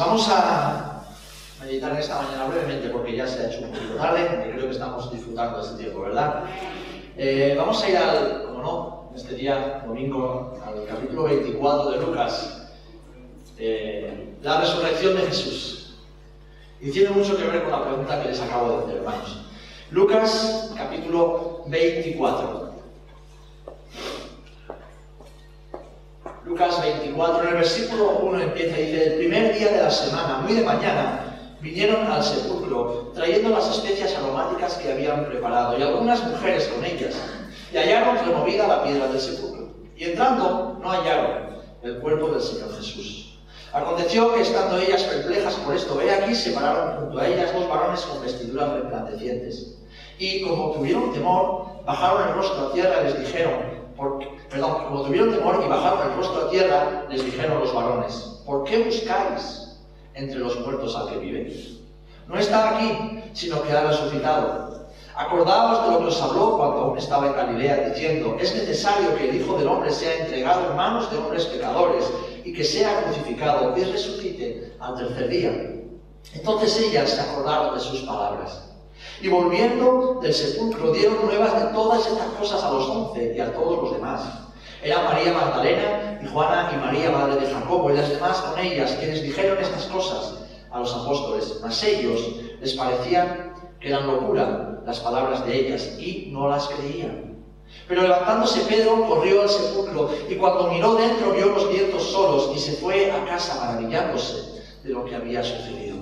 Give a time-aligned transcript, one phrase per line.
[0.00, 1.02] Vamos a
[1.60, 4.72] meditar esta mañana brevemente porque ya se ha hecho un poquito tarde y creo que
[4.72, 6.44] estamos disfrutando de este tiempo, ¿verdad?
[7.18, 12.66] Eh, vamos a ir al, como no, este día, domingo, al capítulo 24 de Lucas,
[14.40, 15.98] la resurrección de Jesús.
[16.80, 19.42] Y tiene mucho que ver con la pregunta que les acabo de hacer, hermanos.
[19.90, 22.69] Lucas, capítulo 24.
[26.50, 30.38] Lucas 24, en el versículo 1 empieza y dice, el primer día de la semana,
[30.38, 36.26] muy de mañana, vinieron al sepulcro, trayendo las especias aromáticas que habían preparado, y algunas
[36.26, 37.14] mujeres con ellas,
[37.72, 39.68] y hallaron removida la piedra del sepulcro.
[39.96, 43.38] Y entrando, no hallaron el cuerpo del Señor Jesús.
[43.72, 47.68] Aconteció que estando ellas perplejas por esto, ve aquí, se pararon junto a ellas dos
[47.68, 49.78] varones con vestiduras resplandecientes.
[50.18, 53.69] Y como tuvieron temor, bajaron el rostro a tierra y les dijeron,
[54.60, 58.84] como tuvieron temor y bajaron el rostro a tierra, les dijeron los varones, ¿por qué
[58.84, 59.76] buscáis
[60.14, 61.80] entre los muertos al que vive?
[62.26, 64.88] No está aquí, sino que ha resucitado.
[65.16, 69.28] Acordaos de lo que os habló cuando aún estaba en Galilea, diciendo, es necesario que
[69.28, 72.10] el Hijo del Hombre sea entregado en manos de hombres pecadores
[72.44, 75.80] y que sea crucificado y resucite al tercer día.
[76.34, 78.70] Entonces ellas se acordaron de sus palabras.
[79.20, 83.52] Y volviendo del sepulcro dieron nuevas de todas estas cosas a los once y a
[83.52, 84.22] todos los demás.
[84.82, 88.96] Era María Magdalena y Juana y María, madre de Jacobo, y las demás con ellas,
[88.98, 90.38] quienes dijeron estas cosas
[90.70, 91.58] a los apóstoles.
[91.60, 92.20] Mas ellos
[92.60, 97.30] les parecían que eran locura las palabras de ellas y no las creían.
[97.86, 102.58] Pero levantándose Pedro corrió al sepulcro y cuando miró dentro vio los vientos solos y
[102.58, 105.98] se fue a casa maravillándose de lo que había sucedido.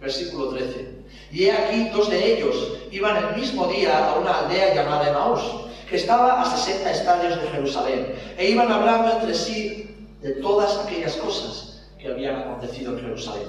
[0.00, 1.04] Versículo 13.
[1.32, 5.42] Y he aquí dos de ellos iban el mismo día a una aldea llamada Emaús,
[5.90, 9.90] que estaba a 60 estadios de Jerusalén, e iban hablando entre sí
[10.22, 13.48] de todas aquellas cosas que habían acontecido en Jerusalén.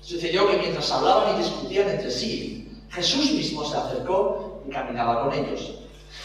[0.00, 5.34] Sucedió que mientras hablaban y discutían entre sí, Jesús mismo se acercó y caminaba con
[5.34, 5.74] ellos.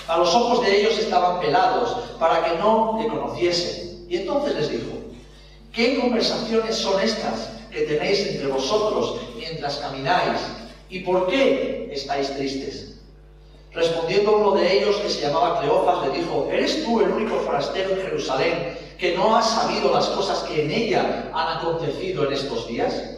[0.08, 4.06] A los ojos de ellos estaban pelados para que no le conociesen.
[4.08, 4.92] Y entonces les dijo,
[5.74, 10.40] ¿qué conversaciones son estas que tenéis entre vosotros mientras camináis?
[10.90, 12.91] ¿Y por qué estáis tristes?
[13.74, 17.92] Respondiendo uno de ellos, que se llamaba Cleofas, le dijo, ¿eres tú el único forastero
[17.92, 22.68] en Jerusalén que no has sabido las cosas que en ella han acontecido en estos
[22.68, 23.18] días?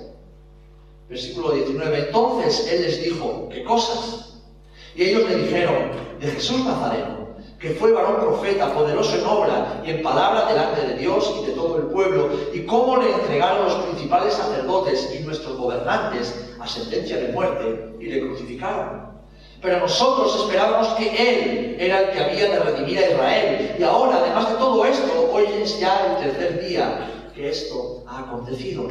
[1.09, 1.99] Versículo 19.
[2.07, 4.43] Entonces él les dijo, ¿qué cosas?
[4.95, 9.89] Y ellos le dijeron, de Jesús Nazareno, que fue varón profeta, poderoso en obra y
[9.89, 13.75] en palabra delante de Dios y de todo el pueblo, y cómo le entregaron los
[13.85, 19.12] principales sacerdotes y nuestros gobernantes a sentencia de muerte y le crucificaron.
[19.63, 23.75] Pero nosotros esperábamos que Él era el que había de redimir a Israel.
[23.79, 28.19] Y ahora, además de todo esto, hoy es ya el tercer día que esto ha
[28.19, 28.89] acontecido.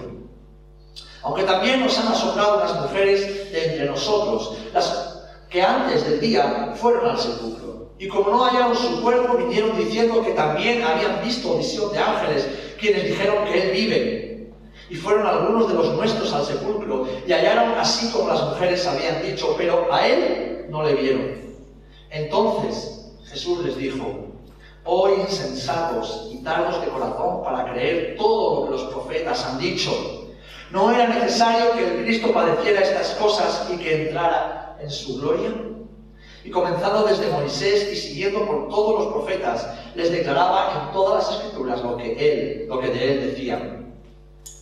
[1.24, 6.72] Aunque también nos han asombrado las mujeres de entre nosotros, las que antes del día
[6.74, 7.92] fueron al sepulcro.
[7.98, 12.48] Y como no hallaron su cuerpo, vinieron diciendo que también habían visto visión de ángeles,
[12.80, 14.52] quienes dijeron que Él vive.
[14.88, 19.22] Y fueron algunos de los nuestros al sepulcro y hallaron así como las mujeres habían
[19.22, 21.34] dicho, pero a él no le vieron.
[22.10, 24.04] Entonces Jesús les dijo,
[24.84, 29.92] oh insensatos y tardos de corazón para creer todo lo que los profetas han dicho.
[30.70, 35.52] ¿No era necesario que el Cristo padeciera estas cosas y que entrara en su gloria?
[36.42, 41.36] Y comenzando desde Moisés y siguiendo por todos los profetas, les declaraba en todas las
[41.36, 43.94] escrituras lo que él, lo que de él decían.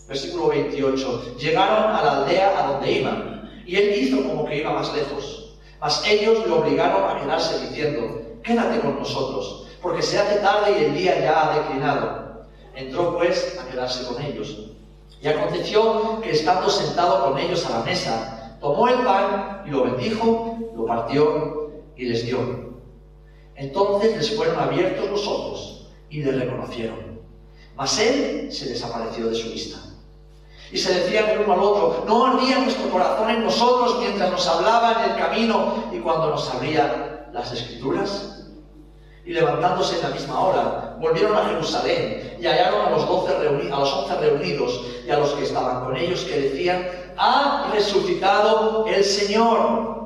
[0.09, 1.37] Versículo 28.
[1.39, 5.50] Llegaron a la aldea a donde iban, y él hizo como que iba más lejos.
[5.81, 10.85] Mas ellos le obligaron a quedarse diciendo, quédate con nosotros, porque se hace tarde y
[10.85, 12.45] el día ya ha declinado.
[12.75, 14.71] Entró pues a quedarse con ellos.
[15.23, 19.85] Y aconteció que estando sentado con ellos a la mesa, tomó el pan y lo
[19.85, 22.71] bendijo, lo partió y les dio.
[23.55, 27.21] Entonces les fueron abiertos los ojos y le reconocieron.
[27.75, 29.90] Mas él se desapareció de su vista.
[30.73, 34.47] Y se decían el uno al otro, ¿no ardía nuestro corazón en nosotros mientras nos
[34.47, 38.47] hablaba en el camino y cuando nos abría las escrituras?
[39.25, 43.79] Y levantándose en la misma hora, volvieron a Jerusalén y hallaron a los, doce a
[43.79, 46.87] los once reunidos y a los que estaban con ellos que decían,
[47.17, 49.99] ha resucitado el Señor.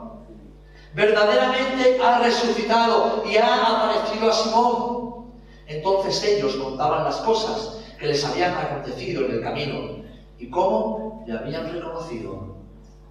[0.94, 5.34] Verdaderamente ha resucitado y ha aparecido a Simón.
[5.66, 10.03] Entonces ellos contaban las cosas que les habían acontecido en el camino
[10.38, 12.56] y cómo le habían reconocido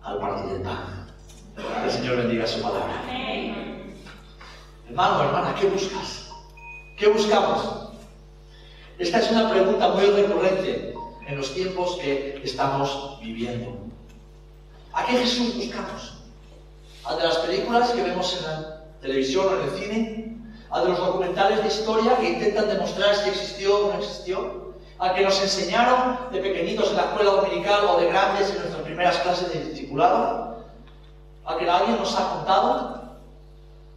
[0.02, 0.62] al partir.
[1.56, 3.04] Que el Señor bendiga su palabra.
[4.90, 6.30] Hermano, hermana, ¿qué buscas?
[6.98, 7.90] ¿Qué buscamos?
[9.00, 10.94] Esta es una pregunta muy recurrente
[11.28, 13.78] en los tiempos que estamos viviendo.
[14.94, 16.14] ¿A qué Jesús buscamos?
[17.06, 20.38] ¿Al de las películas que vemos en la televisión o en el cine?
[20.70, 24.73] ¿Al de los documentales de historia que intentan demostrar si existió o no existió?
[25.00, 28.84] ¿Al que nos enseñaron de pequeñitos en la escuela dominical o de grandes en nuestras
[28.84, 30.64] primeras clases de discipulado?
[31.46, 33.04] ¿Al que alguien nos ha contado?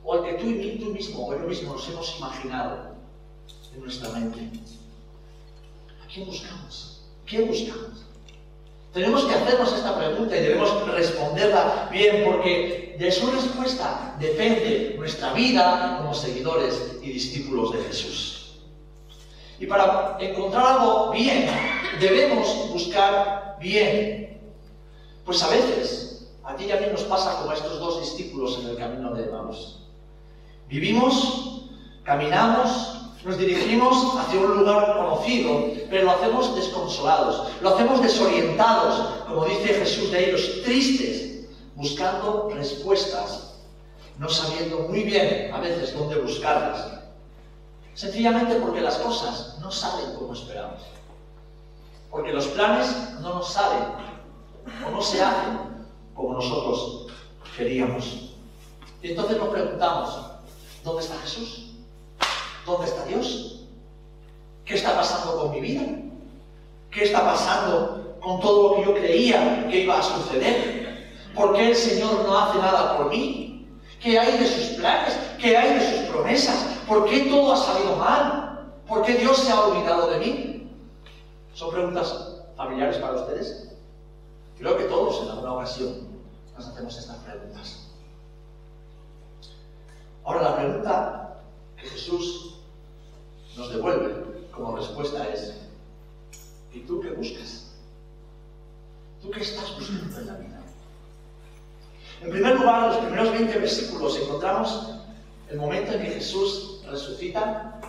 [0.04, 2.96] ¿O al que tú y tú mismo o yo mismo nos hemos imaginado
[3.74, 4.40] en nuestra mente?
[6.04, 7.02] ¿A quién buscamos?
[7.26, 8.06] ¿Qué buscamos?
[8.92, 15.34] Tenemos que hacernos esta pregunta y debemos responderla bien porque de su respuesta depende nuestra
[15.34, 18.35] vida como seguidores y discípulos de Jesús.
[19.58, 21.48] Y para encontrar algo bien,
[21.98, 24.40] debemos buscar bien.
[25.24, 28.58] Pues a veces, a ti y a mí nos pasa como a estos dos discípulos
[28.60, 29.80] en el camino de Emmaus.
[30.68, 31.62] Vivimos,
[32.04, 39.46] caminamos, nos dirigimos hacia un lugar conocido, pero lo hacemos desconsolados, lo hacemos desorientados, como
[39.46, 43.54] dice Jesús de ellos, tristes, buscando respuestas,
[44.18, 47.05] no sabiendo muy bien a veces dónde buscarlas.
[47.96, 50.82] Sencillamente porque las cosas no salen como esperamos.
[52.10, 53.84] Porque los planes no nos salen
[54.86, 55.58] o no se hacen
[56.14, 57.06] como nosotros
[57.56, 58.32] queríamos.
[59.02, 60.14] Y entonces nos preguntamos,
[60.84, 61.70] ¿dónde está Jesús?
[62.66, 63.60] ¿Dónde está Dios?
[64.66, 65.82] ¿Qué está pasando con mi vida?
[66.90, 71.14] ¿Qué está pasando con todo lo que yo creía que iba a suceder?
[71.34, 73.66] ¿Por qué el Señor no hace nada por mí?
[74.02, 75.18] ¿Qué hay de sus planes?
[75.40, 76.78] ¿Qué hay de sus promesas?
[76.88, 78.72] ¿Por qué todo ha salido mal?
[78.88, 80.70] ¿Por qué Dios se ha olvidado de mí?
[81.54, 83.68] ¿Son preguntas familiares para ustedes?
[84.58, 86.08] Creo que todos en alguna ocasión
[86.56, 87.88] nos hacemos estas preguntas.
[90.24, 91.36] Ahora la pregunta
[91.76, 92.58] que Jesús
[93.56, 95.54] nos devuelve como respuesta es,
[96.72, 97.72] ¿y tú qué buscas?
[99.22, 100.60] ¿Tú qué estás buscando en la vida?
[102.22, 104.95] En primer lugar, en los primeros 20 versículos encontramos
[105.50, 107.80] el momento en que Jesús resucita.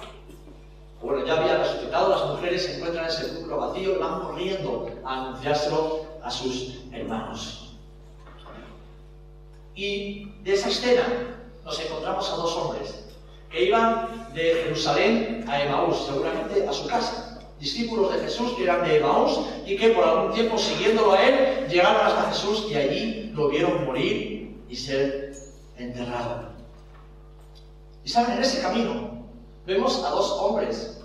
[1.02, 4.90] Bueno, ya había resucitado, las mujeres se encuentran en el sepulcro vacío y van corriendo
[5.06, 7.76] a anunciárselo a sus hermanos.
[9.76, 11.04] Y de esa escena
[11.64, 13.04] nos encontramos a dos hombres
[13.52, 17.40] que iban de Jerusalén a Emaús, seguramente a su casa.
[17.60, 21.68] Discípulos de Jesús que eran de Emaús y que por algún tiempo siguiéndolo a él
[21.68, 25.34] llegaron hasta Jesús y allí lo vieron morir y ser
[25.78, 26.47] enterrado.
[28.08, 29.10] Y saben, en ese camino
[29.66, 30.98] vemos a dos hombres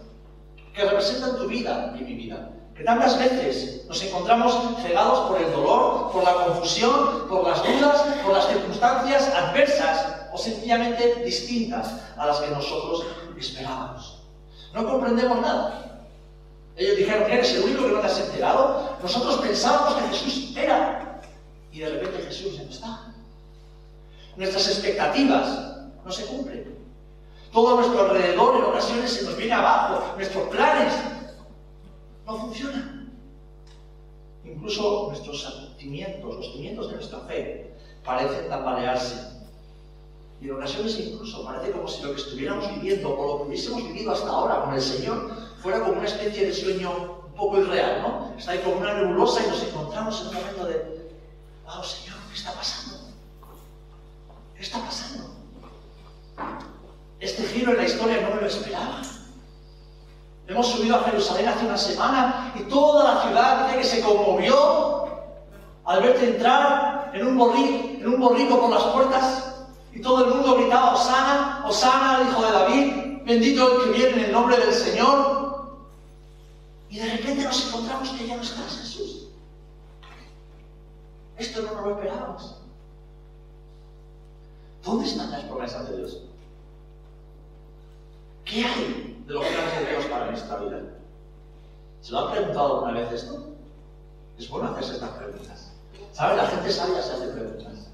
[0.72, 2.48] que representan tu vida y mi vida.
[2.76, 8.02] Que tantas veces nos encontramos cegados por el dolor, por la confusión, por las dudas,
[8.24, 13.04] por las circunstancias adversas o sencillamente distintas a las que nosotros
[13.36, 14.22] esperábamos.
[14.72, 16.04] No comprendemos nada.
[16.76, 18.96] Ellos dijeron, ¿eres el único que no te has enterado?
[19.02, 21.20] Nosotros pensábamos que Jesús era.
[21.72, 23.00] Y de repente Jesús ya no está.
[24.36, 25.48] Nuestras expectativas
[26.04, 26.71] no se cumplen.
[27.52, 30.14] Todo nuestro alrededor en ocasiones se nos viene abajo.
[30.16, 30.94] Nuestros planes
[32.26, 33.12] no funcionan.
[34.44, 39.32] Incluso nuestros cimientos, los cimientos de nuestra fe, parecen tambalearse
[40.42, 43.84] y en ocasiones incluso parece como si lo que estuviéramos viviendo o lo que hubiésemos
[43.84, 46.90] vivido hasta ahora con el Señor fuera como una especie de sueño
[47.26, 48.34] un poco irreal, ¿no?
[48.36, 51.10] Está ahí como una nebulosa y nos encontramos en un momento de,
[51.64, 52.98] wow, Señor, ¿qué está pasando?
[54.56, 55.30] ¿Qué está pasando?
[57.22, 59.00] Este giro en la historia no me lo esperaba.
[60.48, 65.06] Hemos subido a Jerusalén hace una semana y toda la ciudad dice que se conmovió
[65.84, 69.54] al verte entrar en un, borrico, en un borrico por las puertas
[69.92, 72.92] y todo el mundo gritaba, Osana, Osana al Hijo de David,
[73.24, 75.78] bendito el que viene en el nombre del Señor.
[76.90, 79.28] Y de repente nos encontramos que ya no está Jesús.
[81.38, 82.56] Esto no lo esperábamos.
[84.84, 86.31] ¿Dónde están las promesas de Dios?
[88.44, 90.80] ¿Qué hay de los planes de Dios para nuestra vida?
[92.00, 93.52] ¿Se lo han preguntado alguna vez esto?
[94.38, 95.72] Es bueno hacerse estas preguntas.
[96.12, 96.36] ¿Sabes?
[96.36, 97.88] La gente sabia se hace preguntas.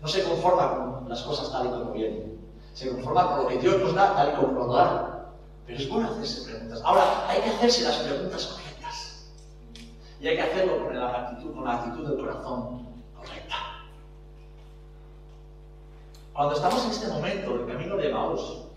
[0.00, 2.38] No se conforma con las cosas tal y como vienen.
[2.74, 5.26] Se conforma con lo que Dios nos da tal y como nos da.
[5.66, 6.80] Pero es bueno hacerse preguntas.
[6.84, 9.26] Ahora, hay que hacerse las preguntas correctas.
[10.20, 13.56] Y hay que hacerlo con la actitud, con la actitud del corazón correcta.
[16.32, 18.67] Cuando estamos en este momento, el camino de Maús,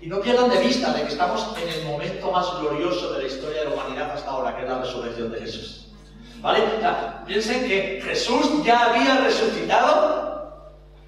[0.00, 3.28] y no pierdan de vista de que estamos en el momento más glorioso de la
[3.28, 5.82] historia de la humanidad hasta ahora, que es la resurrección de Jesús.
[6.40, 6.62] ¿Vale?
[7.26, 10.26] piensen que Jesús ya había resucitado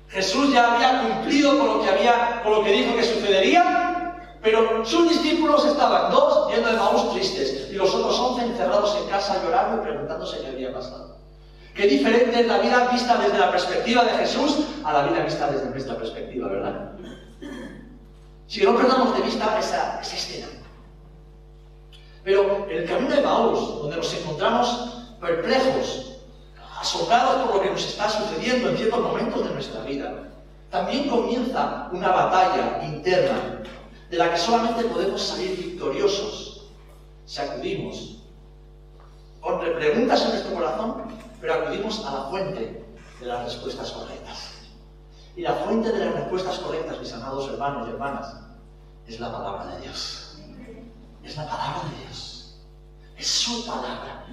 [0.09, 4.85] Jesús ya había cumplido con lo que, había, con lo que dijo que sucedería, Pero
[4.85, 9.43] sus discípulos estaban dos yendo de Maús tristes y los otros once encerrados en casa
[9.43, 11.19] llorando y preguntándose qué había pasado.
[11.75, 15.51] Qué diferente es la vida vista desde la perspectiva de Jesús a la vida vista
[15.51, 16.93] desde nuestra perspectiva, ¿verdad?
[18.49, 20.47] Si no perdamos de vista esa, esa escena.
[22.25, 26.15] Pero el camino de Maús, donde nos encontramos perplejos,
[26.81, 30.31] asombrados por lo que nos está sucediendo en ciertos momentos de nuestra vida,
[30.71, 33.63] también comienza una batalla interna
[34.11, 36.67] de la que solamente podemos salir victoriosos
[37.27, 38.19] si acudimos
[39.79, 41.03] preguntas en nuestro corazón,
[41.41, 42.85] pero acudimos a la fuente
[43.21, 44.58] de las respuestas correctas.
[45.39, 48.35] Y la fuente de las respuestas correctas, mis amados hermanos y hermanas,
[49.07, 50.37] es la palabra de Dios.
[51.23, 52.59] Es la palabra de Dios.
[53.17, 54.27] Es su palabra.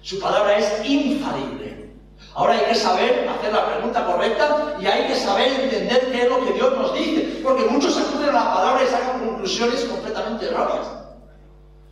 [0.00, 1.92] Su palabra es infalible.
[2.34, 6.30] Ahora hay que saber hacer la pregunta correcta y hay que saber entender qué es
[6.30, 7.40] lo que Dios nos dice.
[7.44, 10.86] Porque muchos acuden a la palabra y sacan conclusiones completamente erróneas.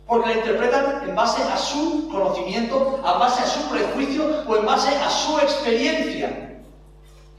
[0.07, 4.65] Porque la interpretan en base a su conocimiento, en base a su prejuicio o en
[4.65, 6.63] base a su experiencia.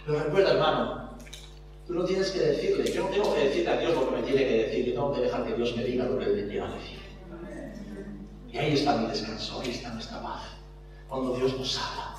[0.07, 1.00] Pero recuerda, hermano,
[1.91, 4.23] tú no tienes que decirle, yo no tengo que decirle a Dios lo que me
[4.23, 6.49] tiene que decir, yo tengo que dejar que Dios me diga lo que Él me
[6.49, 7.01] quiera decir.
[8.53, 10.43] Y ahí está mi descanso, ahí está nuestra paz.
[11.09, 12.15] Cuando Dios nos habla.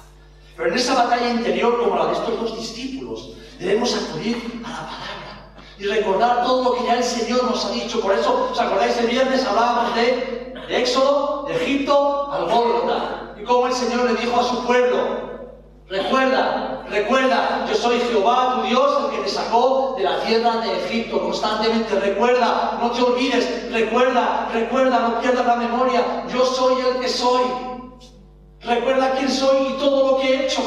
[0.57, 4.35] Pero en esa batalla interior, como la de estos dos discípulos, debemos acudir
[4.65, 8.01] a la palabra y recordar todo lo que ya el Señor nos ha dicho.
[8.01, 8.97] Por eso, ¿os acordáis?
[8.97, 13.35] El viernes hablábamos de, Éxodo, de Egipto al Gólgota.
[13.39, 15.30] Y cómo el Señor le dijo a su pueblo,
[15.91, 20.85] Recuerda, recuerda, yo soy Jehová, tu Dios, el que te sacó de la tierra de
[20.85, 21.19] Egipto.
[21.19, 26.25] Constantemente recuerda, no te olvides, recuerda, recuerda, no pierdas la memoria.
[26.31, 27.43] Yo soy el que soy.
[28.61, 30.61] Recuerda quién soy y todo lo que he hecho.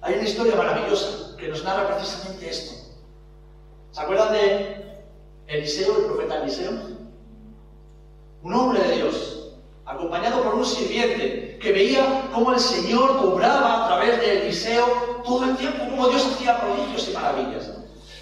[0.00, 2.88] Hay una historia maravillosa que nos narra precisamente esto.
[3.92, 5.02] ¿Se acuerdan de
[5.46, 6.72] Eliseo, el profeta Eliseo?
[8.42, 9.39] Un hombre de Dios,
[9.90, 15.44] acompañado por un sirviente, que veía cómo el Señor obraba a través de Eliseo todo
[15.44, 17.70] el tiempo, cómo Dios hacía prodigios y maravillas.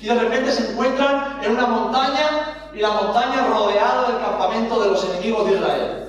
[0.01, 4.89] Y de repente se encuentran en una montaña y la montaña rodeada del campamento de
[4.91, 6.05] los enemigos de Israel.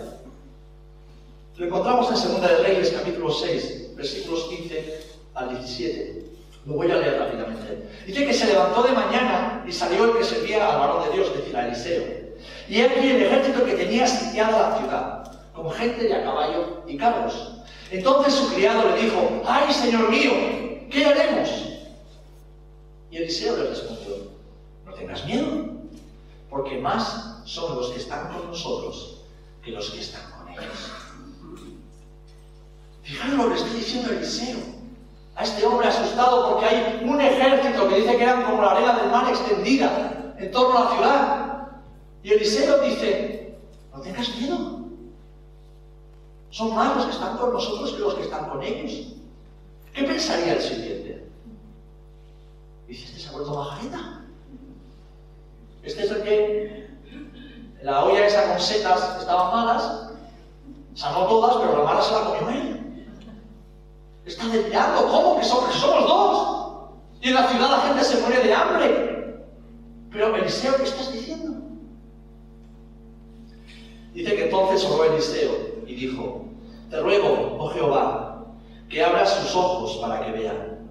[1.58, 5.04] Lo encontramos en 2 de Reyes, capítulo 6, versículos 15
[5.36, 6.26] al 17.
[6.66, 7.90] Lo voy a leer rápidamente.
[8.06, 11.28] Dice que se levantó de mañana y salió el que servía al varón de Dios,
[11.28, 12.04] es decir, a Eliseo.
[12.70, 15.20] Y aquí el ejército que tenía sitiada la ciudad,
[15.64, 17.56] con gente de a caballo y carros.
[17.92, 20.32] Entonces su criado le dijo, ¡ay, señor mío!
[20.90, 21.50] ¿Qué haremos?
[23.12, 24.32] Y Eliseo le respondió,
[24.86, 25.66] no tengas miedo,
[26.50, 29.22] porque más son los que están con nosotros
[29.64, 30.92] que los que están con ellos.
[33.04, 34.60] Fijaros lo que está diciendo Eliseo.
[35.36, 39.00] A este hombre asustado porque hay un ejército que dice que eran como la arena
[39.00, 41.68] del mar extendida en torno a la ciudad.
[42.24, 43.58] Y Eliseo dice,
[43.94, 44.79] no tengas miedo.
[46.52, 49.14] Son más los que están con nosotros que los que están con ellos.
[49.94, 51.28] ¿Qué pensaría el siguiente?
[52.88, 54.22] Dice, este se ha vuelto majareta.
[55.84, 56.90] Este es el que
[57.84, 60.10] la olla esa con setas estaban malas,
[60.96, 63.06] sanó todas, pero la mala se la comió él.
[64.26, 66.90] Está delirando, ¿cómo que somos, somos dos?
[67.22, 69.46] Y en la ciudad la gente se muere de hambre.
[70.12, 71.58] Pero Eliseo, ¿qué estás diciendo?
[74.14, 76.46] Dice que entonces oró Eliseo y dijo,
[76.92, 78.46] te ruego, oh Jehová,
[78.88, 80.88] que abras sus ojos para que vean.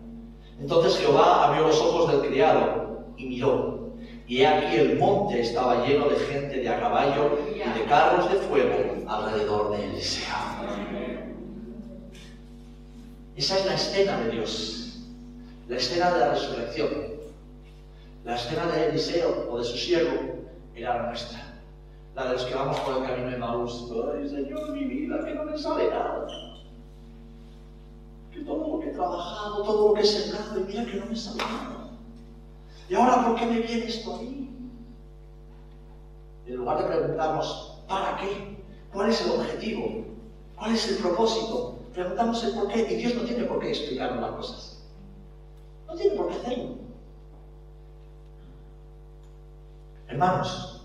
[0.60, 3.92] Entonces Jehová abrió los ojos del criado y miró.
[4.26, 8.30] Y he aquí el monte estaba lleno de gente de a caballo y de carros
[8.30, 10.34] de fuego alrededor de Eliseo.
[13.36, 14.98] Esa es la escena de Dios,
[15.68, 16.88] la escena de la resurrección.
[18.24, 20.18] La escena de Eliseo o de su siervo
[20.74, 21.38] era la nuestra,
[22.18, 23.92] la de los que vamos por el camino de Maús.
[24.12, 26.26] Ay, Señor, mi vida, que no me sale nada.
[28.32, 31.06] Que todo lo que he trabajado, todo lo que he sembrado, y mira que no
[31.06, 31.90] me sale nada.
[32.88, 34.50] ¿Y ahora por qué me viene esto a mí?
[36.46, 38.58] En lugar de preguntarnos, ¿para qué?
[38.92, 40.04] ¿Cuál es el objetivo?
[40.56, 41.78] ¿Cuál es el propósito?
[41.94, 44.82] Preguntamos el por qué y Dios no tiene por qué explicarnos las cosas.
[45.86, 46.74] No tiene por qué hacerlo.
[50.08, 50.77] Hermanos,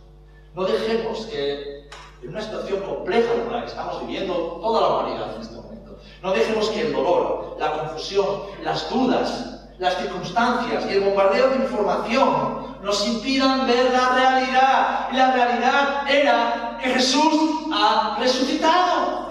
[0.55, 1.89] no dejemos que
[2.21, 5.97] en una situación compleja como la que estamos viviendo toda la humanidad en este momento,
[6.21, 8.25] no dejemos que el dolor, la confusión,
[8.63, 15.07] las dudas, las circunstancias y el bombardeo de información nos impidan ver la realidad.
[15.11, 19.23] Y la realidad era que Jesús ha resucitado.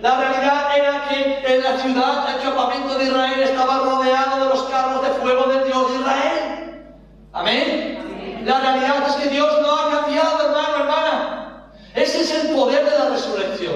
[0.00, 4.62] La realidad era que en la ciudad, el campamento de Israel estaba rodeado de los
[4.64, 6.04] carros de fuego de Dios y
[7.32, 8.07] Amén.
[8.48, 11.70] La realidad es que Dios no ha cambiado, hermano, hermana.
[11.94, 13.74] Ese es el poder de la resurrección.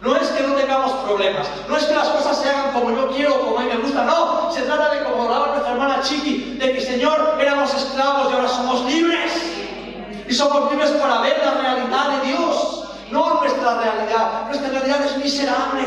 [0.00, 3.10] No es que no tengamos problemas, no es que las cosas se hagan como yo
[3.10, 4.50] quiero o como a mí me gusta, no.
[4.50, 8.48] Se trata de, como hablaba nuestra hermana Chiqui, de que Señor éramos esclavos y ahora
[8.48, 9.32] somos libres.
[10.26, 14.46] Y somos libres para ver la realidad de Dios, no nuestra realidad.
[14.46, 15.82] Nuestra realidad es miserable.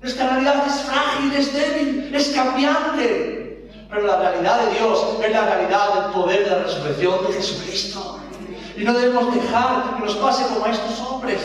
[0.00, 3.39] Nuestra realidad es frágil, es débil, es cambiante.
[3.90, 8.20] Pero la realidad de Dios es la realidad del poder de la resurrección de Jesucristo.
[8.76, 11.40] Y no debemos dejar que nos pase como a estos hombres.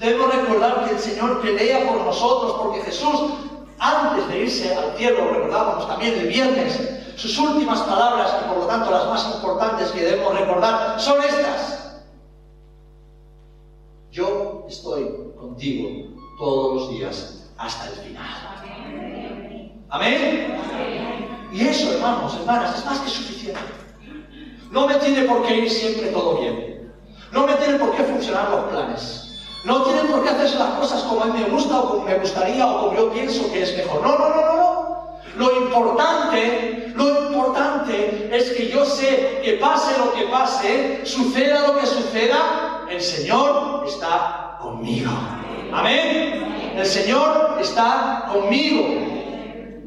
[0.00, 3.32] Debemos recordar que el Señor pelea por nosotros, porque Jesús,
[3.78, 6.80] antes de irse al cielo, recordábamos también el viernes,
[7.16, 12.00] sus últimas palabras, y por lo tanto las más importantes que debemos recordar, son estas.
[14.10, 18.26] Yo estoy contigo todos los días hasta el final.
[19.90, 21.19] Amén.
[21.52, 23.60] Y eso, hermanos, hermanas, es más que suficiente.
[24.70, 26.92] No me tiene por qué ir siempre todo bien.
[27.32, 29.26] No me tiene por qué funcionar los planes.
[29.64, 32.18] No tienen por qué hacerse las cosas como a mí me gusta o como me
[32.18, 34.00] gustaría o como yo pienso que es mejor.
[34.02, 35.20] No, no, no, no, no.
[35.36, 41.78] Lo importante, lo importante es que yo sé que pase lo que pase, suceda lo
[41.78, 45.10] que suceda, el Señor está conmigo.
[45.72, 46.74] Amén.
[46.76, 48.86] El Señor está conmigo.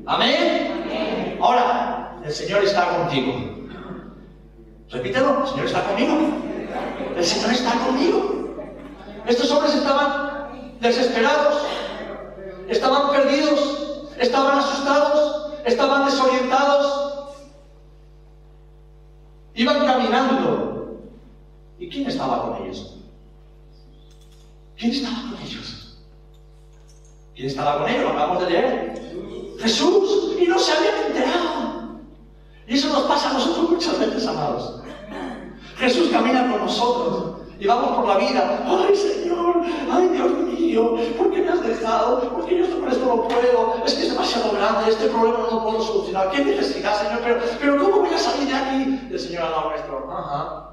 [0.06, 1.13] Amén.
[1.44, 3.34] Ahora, el Señor está contigo.
[4.90, 6.18] Repítelo, el Señor está conmigo.
[7.18, 8.56] El Señor está conmigo.
[9.28, 11.64] Estos hombres estaban desesperados,
[12.70, 17.36] estaban perdidos, estaban asustados, estaban desorientados.
[19.54, 21.02] Iban caminando.
[21.78, 23.00] ¿Y quién estaba con ellos?
[24.78, 25.98] ¿Quién estaba con ellos?
[27.36, 28.04] ¿Quién estaba con ellos?
[28.04, 28.94] Lo acabamos de leer.
[29.64, 30.36] Jesús.
[30.40, 32.00] Y no se habían enterado.
[32.68, 34.82] Y eso nos pasa a nosotros muchas veces, amados.
[35.78, 38.64] Jesús camina con nosotros y vamos por la vida.
[38.66, 42.30] Ay, Señor, ay, Dios mío, ¿por qué me has dejado?
[42.34, 43.84] Porque yo con esto no puedo.
[43.86, 46.30] Es que es demasiado grande, este problema no lo puedo solucionar.
[46.32, 47.22] ¿Qué necesidad, Señor?
[47.24, 49.08] Pero, pero ¿cómo voy a salir de aquí?
[49.12, 50.10] El Señor al nuestro.
[50.12, 50.70] Ajá.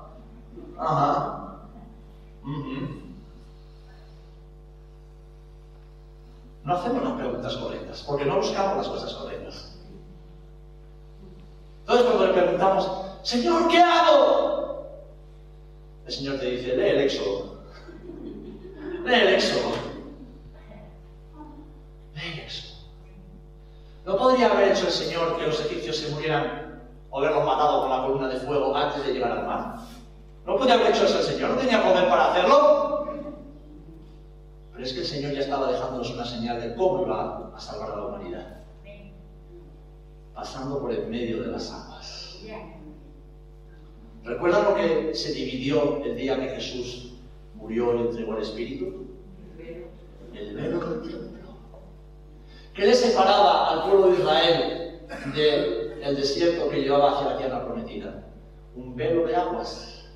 [0.79, 1.37] Ajá.
[6.64, 9.77] No hacemos las preguntas correctas, porque no buscamos las cosas correctas.
[11.81, 12.90] Entonces cuando le preguntamos,
[13.23, 14.87] Señor, ¿qué hago?
[16.07, 17.61] El Señor te dice, lee el Éxodo.
[19.05, 19.73] Lee el Éxodo.
[22.14, 22.70] Lee el Éxodo.
[24.05, 27.90] ¿No podría haber hecho el Señor que los egipcios se murieran o haberlos matado con
[27.90, 29.77] la columna de fuego antes de llegar al mar?
[30.46, 31.51] ¿No podría haber hecho eso el Señor?
[31.51, 33.00] ¿No tenía poder para hacerlo?
[34.81, 37.90] Pero es que el Señor ya estaba dejándonos una señal de cómo iba a salvar
[37.90, 38.62] a la humanidad.
[40.33, 42.38] Pasando por el medio de las aguas.
[44.25, 47.12] ¿Recuerdan lo que se dividió el día que Jesús
[47.57, 49.07] murió y entregó el Espíritu?
[50.33, 51.51] El velo del templo.
[52.73, 55.01] ¿Qué le separaba al pueblo de Israel
[55.35, 58.25] del desierto que llevaba hacia la tierra prometida?
[58.75, 60.07] Un velo de aguas.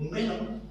[0.00, 0.61] Un velo.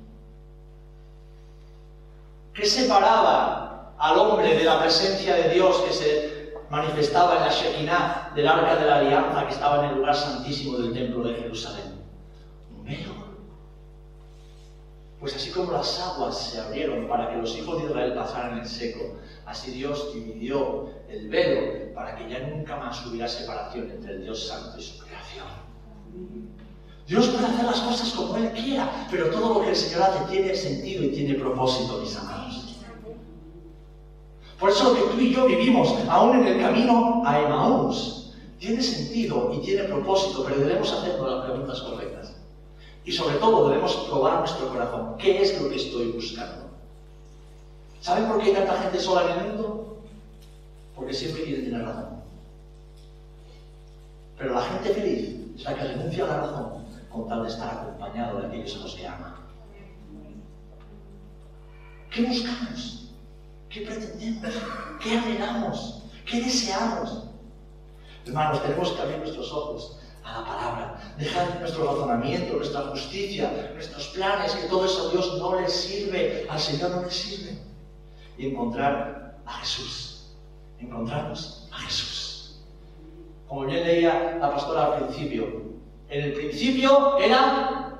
[2.53, 8.31] ¿Qué separaba al hombre de la presencia de Dios que se manifestaba en la Shekinah
[8.35, 12.01] del arca de la alianza que estaba en el lugar santísimo del templo de Jerusalén?
[12.75, 13.21] Un velo.
[15.21, 18.65] Pues así como las aguas se abrieron para que los hijos de Israel pasaran en
[18.65, 24.23] seco, así Dios dividió el velo para que ya nunca más hubiera separación entre el
[24.23, 25.45] Dios santo y su creación.
[27.11, 30.23] Dios puede hacer las cosas como Él quiera, pero todo lo que el Señor hace
[30.31, 32.77] tiene sentido y tiene propósito, mis amados.
[34.57, 38.81] Por eso lo que tú y yo vivimos, aún en el camino a Emaús, tiene
[38.81, 42.33] sentido y tiene propósito, pero debemos hacernos las preguntas correctas.
[43.03, 45.17] Y sobre todo debemos probar nuestro corazón.
[45.17, 46.69] ¿Qué es lo que estoy buscando?
[47.99, 49.97] ¿Saben por qué hay tanta gente sola en el mundo?
[50.95, 52.21] Porque siempre quiere tener razón.
[54.37, 56.80] Pero la gente feliz es la que renuncia a la razón
[57.11, 59.47] con tal de estar acompañado de aquellos que ama.
[62.09, 63.11] ¿Qué buscamos?
[63.69, 64.55] ¿Qué pretendemos?
[65.01, 66.03] ¿Qué anhelamos?
[66.25, 67.23] ¿Qué deseamos?
[68.25, 74.07] Hermanos, tenemos que abrir nuestros ojos a la palabra, dejar nuestro razonamiento, nuestra justicia, nuestros
[74.09, 77.57] planes, que todo eso a Dios no le sirve, al Señor no le sirve.
[78.37, 80.35] Y encontrar a Jesús,
[80.79, 82.61] encontrarnos a Jesús.
[83.47, 85.71] Como bien leía la pastora al principio,
[86.11, 87.97] en el principio era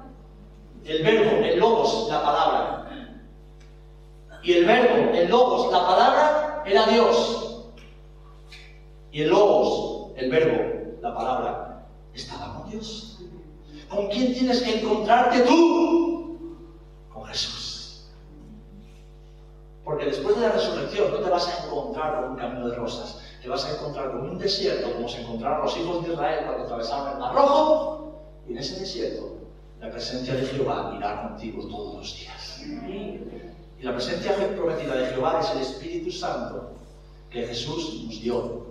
[0.83, 2.77] el verbo, el logos, la palabra.
[4.43, 7.63] Y el verbo, el logos, la palabra, era Dios.
[9.11, 13.19] Y el logos, el verbo, la palabra, estaba con Dios.
[13.89, 16.57] ¿Con quién tienes que encontrarte tú?
[17.13, 18.09] Con Jesús.
[19.85, 23.21] Porque después de la resurrección no te vas a encontrar con un camino de rosas,
[23.41, 26.63] te vas a encontrar con un desierto como se encontraron los hijos de Israel cuando
[26.63, 28.00] atravesaron el Mar Rojo,
[28.47, 29.37] y en ese desierto
[29.79, 32.61] la presencia de Jehová irá contigo todos los días.
[33.79, 36.71] Y la presencia prometida de Jehová es el Espíritu Santo
[37.31, 38.67] que Jesús nos dio,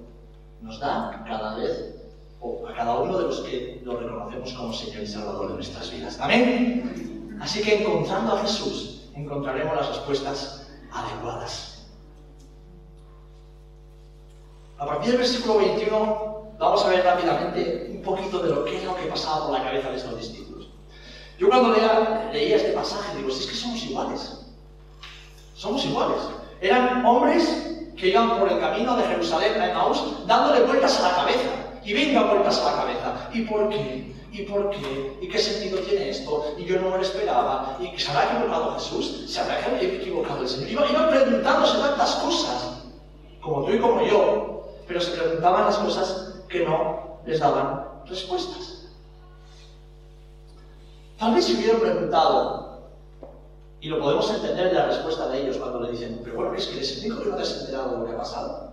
[0.63, 1.97] nos da cada vez
[2.41, 5.91] o a cada uno de los que lo reconocemos como Señor y Salvador de nuestras
[5.91, 6.19] vidas.
[6.21, 7.39] Amén.
[7.41, 11.89] Así que encontrando a Jesús encontraremos las respuestas adecuadas.
[14.79, 16.30] A partir del versículo 21
[16.61, 19.65] vamos a ver rápidamente un poquito de lo que es lo que pasaba por la
[19.65, 20.69] cabeza de estos discípulos.
[21.39, 24.39] Yo cuando leía, este pasaje digo, si es que somos iguales.
[25.55, 26.21] Somos iguales.
[26.61, 31.15] Eran hombres que iban por el camino de Jerusalén a Emmaus dándole vueltas a la
[31.17, 31.51] cabeza.
[31.83, 33.31] Y venga vueltas a la cabeza.
[33.33, 34.15] ¿Y por qué?
[34.31, 35.19] ¿Y por qué?
[35.23, 36.55] ¿Y qué sentido tiene esto?
[36.59, 37.79] Y yo no me lo esperaba.
[37.81, 39.25] ¿Y se habrá equivocado Jesús?
[39.27, 40.71] ¿Se habrá equivocado el Señor?
[40.71, 42.83] Iban, iban preguntándose tantas cosas,
[43.41, 48.89] como tú y como yo, pero se preguntaban las cosas que no les daban respuestas.
[51.19, 52.81] Tal vez si hubieran preguntado,
[53.81, 56.67] y lo podemos entender de la respuesta de ellos cuando le dicen, pero bueno, es
[56.67, 58.73] que les dijo que no te has enterado de lo que ha pasado.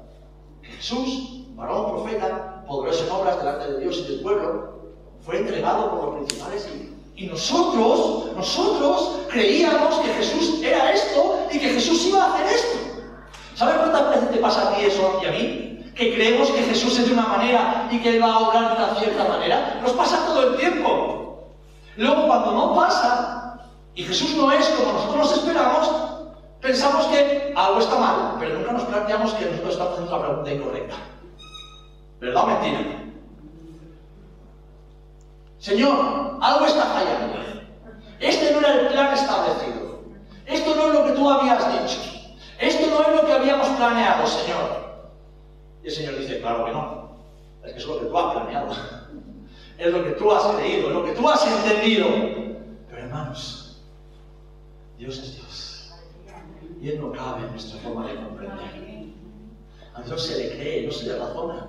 [0.63, 4.77] Jesús, varón profeta, poderoso en obras delante de Dios y del pueblo,
[5.21, 11.59] fue entregado por los principales y, y nosotros, nosotros creíamos que Jesús era esto y
[11.59, 12.77] que Jesús iba a hacer esto.
[13.55, 15.66] ¿Sabes cuántas veces te pasa a ti eso y a mí?
[15.97, 18.83] Que creemos que Jesús es de una manera y que Él va a obrar de
[18.83, 19.79] una cierta manera.
[19.81, 21.49] Nos pasa todo el tiempo.
[21.95, 23.59] Luego cuando no pasa,
[23.95, 25.91] y Jesús no es como nosotros nos esperamos,
[26.61, 30.51] pensamos que algo está mal, pero nunca nos planteamos que nosotros estamos haciendo la pregunta
[30.51, 30.95] incorrecta.
[32.19, 32.79] ¿Verdad o mentira?
[35.57, 37.37] Señor, algo está fallando.
[38.19, 40.01] Este no era el plan establecido.
[40.45, 41.99] Esto no es lo que tú habías dicho.
[42.59, 44.86] Esto no es lo que habíamos planeado, Señor.
[45.87, 47.11] El Señor dice, claro que no.
[47.63, 48.75] Es que es lo que tú has planeado.
[49.77, 52.07] Es lo que tú has creído, es lo que tú has entendido.
[52.89, 53.79] Pero hermanos,
[54.97, 55.93] Dios es Dios.
[56.81, 59.13] Y Él no cabe en nuestra forma de comprender.
[59.93, 61.67] A Dios se le cree, no se le razona.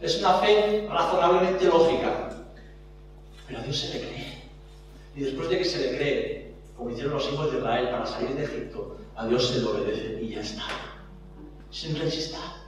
[0.00, 2.30] Es una fe razonablemente lógica.
[3.46, 4.42] Pero a Dios se le cree.
[5.14, 8.30] Y después de que se le cree, como hicieron los hijos de Israel para salir
[8.30, 10.64] de Egipto, a Dios se le obedece y ya está.
[11.70, 12.65] Sin resistir.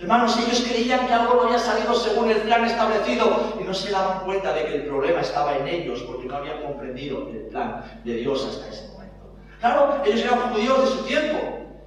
[0.00, 3.90] Hermanos, ellos creían que algo no había salido según el plan establecido y no se
[3.90, 7.84] daban cuenta de que el problema estaba en ellos porque no habían comprendido el plan
[8.02, 9.34] de Dios hasta ese momento.
[9.60, 11.38] Claro, ellos eran judíos de su tiempo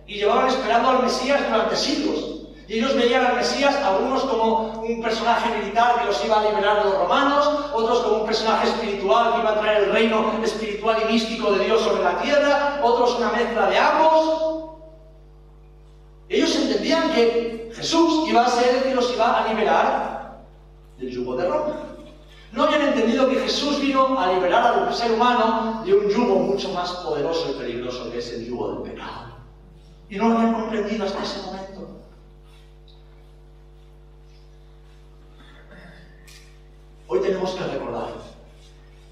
[0.06, 2.42] y llevaban esperando al Mesías durante siglos.
[2.68, 6.84] Y ellos veían al Mesías, algunos como un personaje militar que los iba a liberar
[6.84, 11.02] de los romanos, otros como un personaje espiritual que iba a traer el reino espiritual
[11.04, 14.76] y místico de Dios sobre la tierra, otros una mezcla de ambos.
[16.30, 20.40] Ellos entendían que Jesús iba a ser el que los iba a liberar
[20.98, 21.76] del yugo de Roma.
[22.54, 26.72] No habían entendido que Jesús vino a liberar al ser humano de un yugo mucho
[26.72, 29.34] más poderoso y peligroso que es el yugo del pecado.
[30.10, 31.90] Y no lo habían comprendido hasta ese momento.
[37.10, 38.14] Hoy tenemos que recordar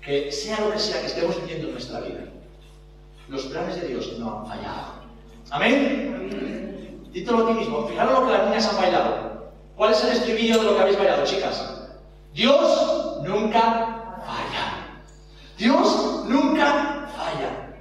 [0.01, 2.23] que sea lo que sea que estemos viviendo en nuestra vida,
[3.27, 4.93] los planes de Dios no han fallado.
[5.49, 6.60] Amén.
[7.11, 7.87] Dítelo a ti mismo.
[7.87, 9.51] Fijaros lo que las niñas han bailado.
[9.75, 11.89] ¿Cuál es el estribillo de lo que habéis bailado, chicas?
[12.33, 13.61] Dios nunca
[14.25, 15.01] falla.
[15.57, 17.73] Dios nunca falla.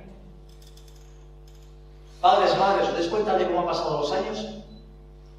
[2.20, 4.46] Padres, madres, ¿os dais cuenta de cómo han pasado los años?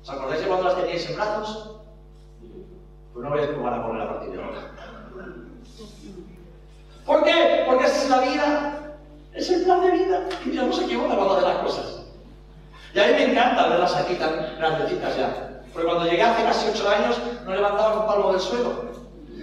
[0.01, 1.71] ¿Os acordáis de cuando las teníais en brazos?
[3.13, 4.71] Pues no voy a van a correr a partir de ahora.
[7.05, 7.63] ¿Por qué?
[7.67, 8.97] Porque es la vida.
[9.33, 10.29] Es el plan de vida.
[10.45, 12.00] Y Dios no se equivoca cuando hace las cosas.
[12.93, 15.61] Y a mí me encanta verlas aquí tan grandecitas ya.
[15.71, 18.91] Porque cuando llegué hace casi ocho años no levantaban un palmo del suelo.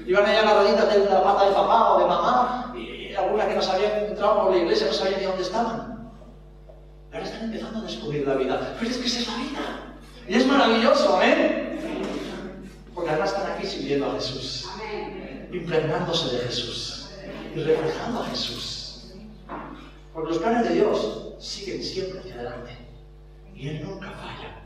[0.07, 3.63] Iban allá agarraditas de la pata de papá o de mamá y algunas que no
[3.63, 6.11] sabían entrado por la iglesia, no sabían ni dónde estaban.
[7.13, 8.77] Ahora están empezando a descubrir la vida.
[8.79, 9.97] Pero es que esa es la vida.
[10.29, 11.81] Y es maravilloso, amén.
[12.95, 14.69] Porque además están aquí sirviendo a Jesús.
[15.53, 17.11] Impregnándose de Jesús.
[17.55, 19.15] Y reflejando a Jesús.
[20.13, 22.88] Porque los planes de Dios siguen siempre hacia adelante.
[23.55, 24.63] Y Él nunca falla.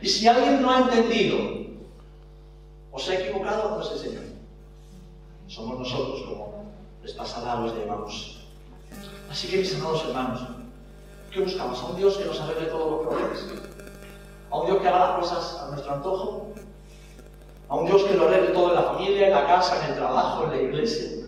[0.00, 1.38] Y si alguien no ha entendido
[2.92, 4.24] o se ha equivocado, no es el Señor.
[5.48, 6.72] Somos nosotros, como
[7.02, 8.46] les pasará a los llamamos.
[9.30, 10.40] Así que mis amados hermanos,
[11.30, 11.80] ¿qué buscamos?
[11.80, 13.44] ¿A un Dios que nos arregle todos los problemas?
[14.50, 16.48] ¿A un Dios que haga las cosas a nuestro antojo?
[17.68, 19.96] A un Dios que lo arregle todo en la familia, en la casa, en el
[19.96, 21.26] trabajo, en la iglesia.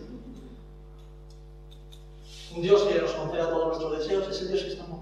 [2.55, 4.98] Un Dios que nos conceda todos nuestros deseos es el Dios que estamos.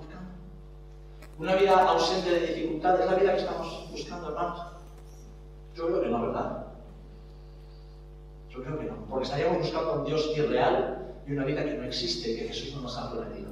[1.39, 4.59] Una vida ausente de dificultades es la vida que estamos buscando, hermanos.
[5.75, 6.65] Yo creo que no, ¿verdad?
[8.49, 11.83] Yo creo que no, porque estaríamos buscando un Dios irreal y una vida que no
[11.83, 13.51] existe, que Jesús no nos ha prometido.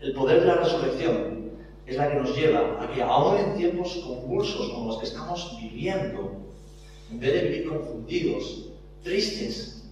[0.00, 1.50] El poder de la resurrección
[1.86, 5.56] es la que nos lleva a que aún en tiempos convulsos como los que estamos
[5.58, 6.32] viviendo,
[7.10, 8.66] en vez de vivir confundidos,
[9.02, 9.82] tristes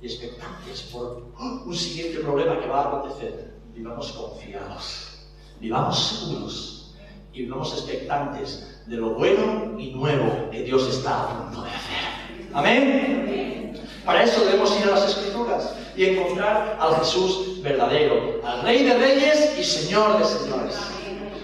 [0.00, 5.18] y expectantes por un siguiente problema que va a acontecer, vivamos confiados,
[5.60, 6.94] vivamos seguros
[7.32, 12.52] y vivamos expectantes de lo bueno y nuevo que Dios está a punto de hacer.
[12.52, 13.80] Amén.
[14.04, 18.94] Para eso debemos ir a las Escrituras y encontrar al Jesús verdadero, al Rey de
[18.94, 20.76] Reyes y Señor de Señores.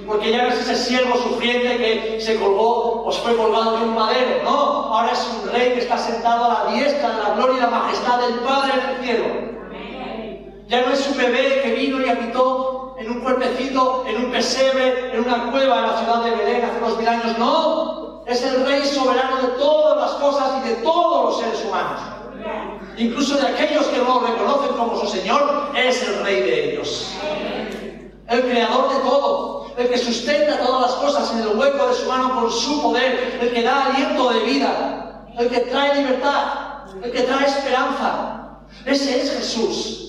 [0.07, 3.85] Porque ya no es ese siervo sufriente que se colgó o se fue colgado de
[3.85, 4.51] un madero, no.
[4.51, 7.71] Ahora es un rey que está sentado a la diestra de la gloria y la
[7.71, 9.58] majestad del Padre en el cielo.
[10.69, 15.15] Ya no es un bebé que vino y habitó en un cuerpecito, en un pesebre,
[15.15, 17.39] en una cueva en la ciudad de Belén hace unos mil años.
[17.39, 22.01] No, es el Rey soberano de todas las cosas y de todos los seres humanos.
[22.99, 27.13] Incluso de aquellos que no lo reconocen como su Señor, es el Rey de ellos.
[28.29, 32.07] El creador de todo, el que sustenta todas las cosas en el hueco de su
[32.11, 37.11] mano con su poder, el que da aliento de vida, el que trae libertad, el
[37.11, 38.59] que trae esperanza.
[38.85, 40.08] Ese es Jesús.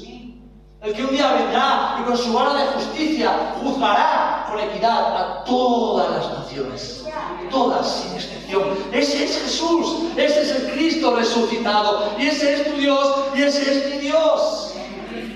[0.82, 5.44] El que un día vendrá y con su vara de justicia juzgará con equidad a
[5.44, 7.06] todas las naciones.
[7.52, 8.78] Todas sin excepción.
[8.94, 10.04] Ese es Jesús.
[10.16, 12.14] Ese es el Cristo resucitado.
[12.18, 14.74] Y ese es tu Dios y ese es mi Dios.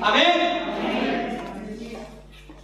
[0.02, 1.42] Amén.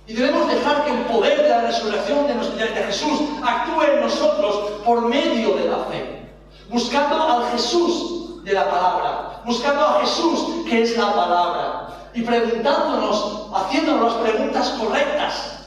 [0.07, 4.55] Y debemos dejar que el poder de la resurrección de, de Jesús actúe en nosotros
[4.85, 6.29] por medio de la fe.
[6.69, 9.41] Buscando al Jesús de la palabra.
[9.45, 15.59] Buscando a Jesús que es la palabra y preguntándonos, haciéndonos las preguntas correctas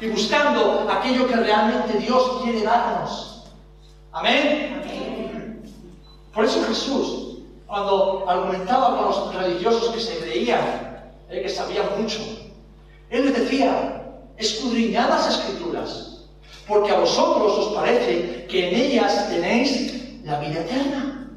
[0.00, 3.44] y buscando aquello que realmente Dios quiere darnos.
[4.12, 5.62] Amén.
[6.34, 12.20] Por eso Jesús, cuando argumentaba con los religiosos que se creían, eh, que sabían mucho,
[13.10, 14.02] Él les decía,
[14.36, 16.24] escudriñad las escrituras,
[16.66, 21.30] porque a vosotros os parece que en ellas tenéis la vida eterna.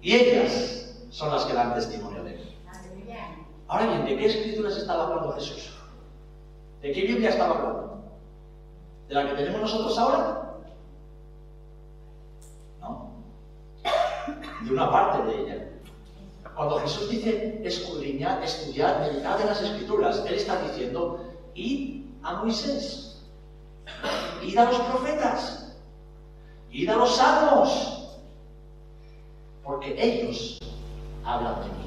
[0.00, 2.13] Y ellas son las que dan testimonio.
[3.74, 5.72] Ahora bien, ¿de qué escrituras estaba hablando Jesús?
[6.80, 8.04] ¿De qué Biblia estaba hablando?
[9.08, 10.54] ¿De la que tenemos nosotros ahora?
[12.80, 13.10] No.
[14.62, 15.68] De una parte de ella.
[16.54, 21.24] Cuando Jesús dice escudriñar, estudiar, meditar en las escrituras, Él está diciendo,
[21.56, 23.24] id a Moisés,
[24.40, 25.74] id a los profetas,
[26.70, 28.08] id a los salmos,
[29.64, 30.60] porque ellos
[31.24, 31.83] hablan de mí.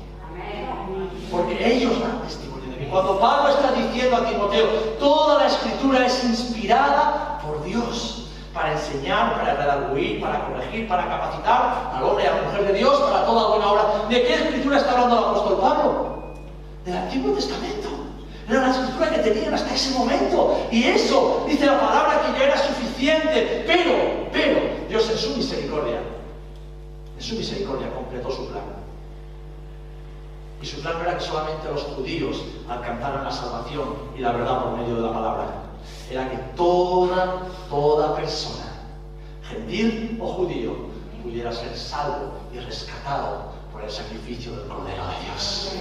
[1.31, 2.87] Porque ellos dan testimonio de mí.
[2.89, 4.65] Cuando Pablo está diciendo a Timoteo,
[4.99, 11.91] toda la escritura es inspirada por Dios para enseñar, para redarguir, para corregir, para capacitar
[11.93, 13.83] al hombre y a la mujer de Dios para toda buena obra.
[14.09, 16.33] ¿De qué escritura está hablando el apóstol Pablo?
[16.85, 17.89] Del Antiguo Testamento.
[18.49, 20.57] Era la escritura que tenían hasta ese momento.
[20.71, 23.63] Y eso, dice la palabra, que ya era suficiente.
[23.67, 25.99] Pero, pero, Dios en su misericordia,
[27.17, 28.86] en su misericordia completó su plan.
[30.61, 34.63] Y su plan no era que solamente los judíos alcanzaran la salvación y la verdad
[34.63, 35.45] por medio de la palabra.
[36.09, 38.65] Era que toda, toda persona,
[39.49, 40.75] gentil o judío,
[41.23, 45.75] pudiera ser salvo y rescatado por el sacrificio del Cordero de Dios.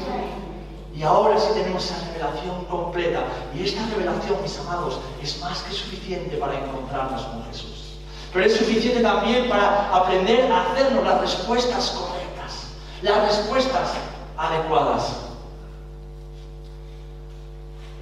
[0.95, 3.25] Y ahora sí tenemos esa revelación completa.
[3.55, 7.99] Y esta revelación, mis amados, es más que suficiente para encontrarnos con Jesús.
[8.33, 12.69] Pero es suficiente también para aprender a hacernos las respuestas correctas.
[13.03, 13.93] Las respuestas
[14.37, 15.23] adecuadas.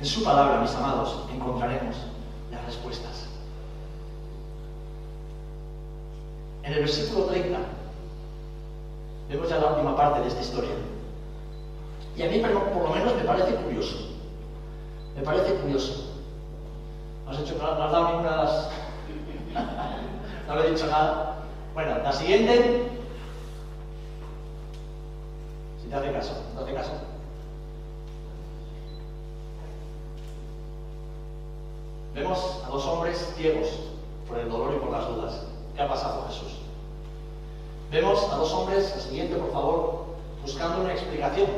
[0.01, 1.97] En su palabra, mis amados, encontraremos
[2.51, 3.29] las respuestas.
[6.63, 7.59] En el versículo 30
[9.29, 10.75] vemos ya la última parte de esta historia.
[12.17, 13.97] Y a mí por lo menos me parece curioso.
[15.17, 16.13] Me parece curioso.
[17.25, 18.49] No has, hecho, no has dado ninguna de
[20.49, 21.37] no le he dicho nada.
[21.75, 22.94] Bueno, la siguiente
[25.85, 26.93] si te caso, no caso.
[32.15, 33.69] Vemos a dos hombres ciegos
[34.29, 35.43] por el dolor y por las dudas.
[35.77, 36.61] ¿Qué ha pasado, Jesús?
[37.91, 40.05] Vemos a dos hombres, al siguiente, por favor,
[40.43, 41.49] buscando una explicación.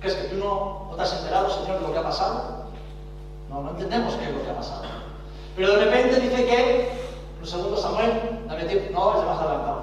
[0.00, 2.64] ¿Qué es que tú no, no te has enterado, Señor, de lo que ha pasado?
[3.48, 4.82] No, no entendemos qué es lo que ha pasado.
[5.56, 7.00] Pero de repente dice que
[7.40, 8.40] Un segundo, Samuel.
[8.92, 9.79] No, es más adelantado.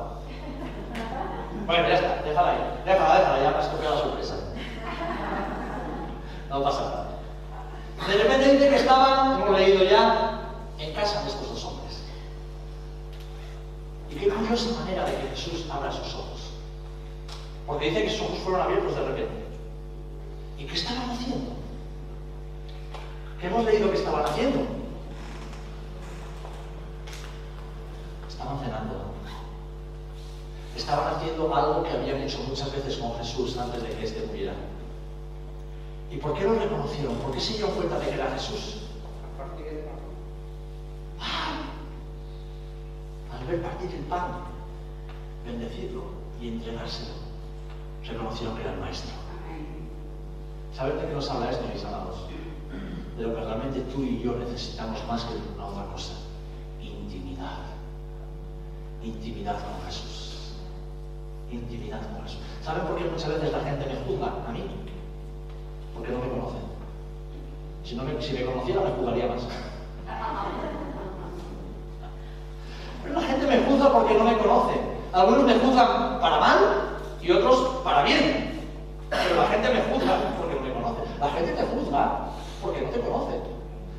[1.67, 2.81] Bueno, ya está, déjala ahí.
[2.85, 4.35] Déjala, déjala, ya me has copiado la sorpresa.
[6.49, 7.07] No pasa nada.
[8.07, 10.39] De repente dice que estaban, hemos leído ya,
[10.79, 12.03] en casa de estos dos hombres.
[14.09, 16.53] Y qué curiosa manera de que Jesús abra sus ojos.
[17.65, 19.45] Porque dice que sus ojos fueron abiertos de repente.
[20.57, 21.51] ¿Y qué estaban haciendo?
[23.41, 24.61] ¿Qué hemos leído que estaban haciendo?
[28.29, 29.16] Estaban cenando.
[30.77, 34.53] Estaban haciendo algo que habían hecho muchas veces con Jesús antes de que éste muriera.
[36.11, 37.15] ¿Y por qué lo reconocieron?
[37.15, 38.83] ¿Por qué se dieron cuenta de que era Jesús?
[43.33, 44.43] Al ver partir el pan,
[45.45, 46.03] bendecirlo
[46.39, 47.15] y entregárselo,
[48.05, 49.11] reconocieron que era el Maestro.
[50.75, 52.27] ¿Saben de qué nos habla esto, mis amados?
[53.17, 56.13] De lo que realmente tú y yo necesitamos más que una otra cosa.
[56.79, 57.65] Intimidad.
[59.03, 60.26] Intimidad con Jesús.
[61.51, 62.39] Intimidad con Jesús.
[62.63, 64.63] ¿Saben por qué muchas veces la gente me juzga a mí?
[65.93, 66.61] Porque no me conocen.
[67.83, 69.47] Si, no me, si me conociera me juzgaría más.
[73.03, 74.73] Pero la gente me juzga porque no me conoce.
[75.13, 76.57] Algunos me juzgan para mal
[77.21, 78.59] y otros para bien.
[79.09, 81.01] Pero la gente me juzga porque no me conoce.
[81.19, 82.19] La gente te juzga
[82.61, 83.39] porque no te conoce.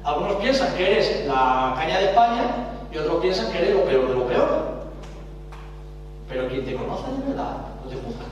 [0.04, 2.42] Algunos piensan que eres la caña de España
[2.92, 4.77] y otros piensan que eres lo peor de lo peor.
[6.28, 8.26] Pero quien te conoce de verdad no te juzga.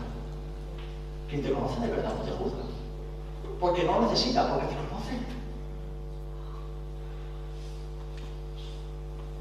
[1.29, 2.65] Quien te conoce de verdad no te juzga.
[3.59, 5.19] Porque no necesita, porque te conoce.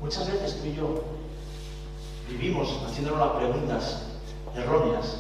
[0.01, 1.03] Muchas veces tú y yo
[2.29, 4.03] vivimos haciéndonos las preguntas
[4.55, 5.17] erróneas,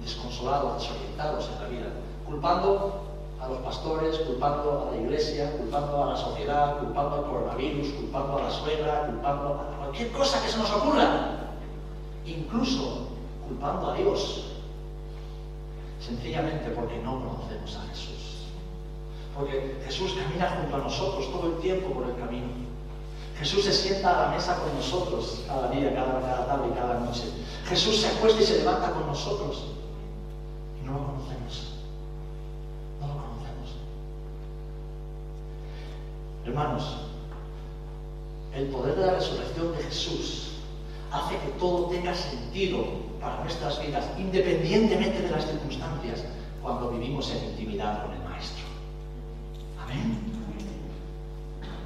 [0.00, 1.86] desconsolados, desorientados en la vida,
[2.26, 3.02] culpando
[3.40, 8.38] a los pastores, culpando a la iglesia, culpando a la sociedad, culpando al coronavirus, culpando
[8.38, 11.37] a la suegra, culpando a cualquier cosa que se nos ocurra,
[12.32, 13.08] incluso
[13.46, 14.44] culpando a Dios,
[16.00, 18.44] sencillamente porque no conocemos a Jesús.
[19.36, 22.48] Porque Jesús camina junto a nosotros todo el tiempo por el camino.
[23.38, 27.00] Jesús se sienta a la mesa con nosotros cada día, cada, cada tarde y cada
[27.00, 27.22] noche.
[27.68, 29.64] Jesús se acuesta y se levanta con nosotros.
[30.82, 31.74] Y no lo conocemos.
[33.00, 33.76] No lo conocemos.
[36.46, 36.96] Hermanos,
[38.54, 40.47] el poder de la resurrección de Jesús
[41.12, 42.84] hace que todo tenga sentido
[43.20, 46.24] para nuestras vidas, independientemente de las circunstancias,
[46.62, 48.64] cuando vivimos en intimidad con el Maestro.
[49.82, 50.18] Amén.